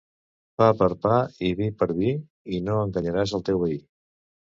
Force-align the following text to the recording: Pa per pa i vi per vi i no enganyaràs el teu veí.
Pa 0.59 0.67
per 0.77 0.87
pa 1.03 1.17
i 1.49 1.51
vi 1.59 1.67
per 1.81 1.87
vi 1.99 2.13
i 2.57 2.61
no 2.71 2.79
enganyaràs 2.87 3.35
el 3.41 3.45
teu 3.51 3.61
veí. 3.65 3.77